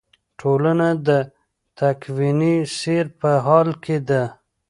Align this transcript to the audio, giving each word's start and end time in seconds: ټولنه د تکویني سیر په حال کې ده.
ټولنه 0.39 0.87
د 1.07 1.09
تکویني 1.79 2.55
سیر 2.77 3.05
په 3.19 3.31
حال 3.45 3.69
کې 3.83 3.97
ده. 4.09 4.23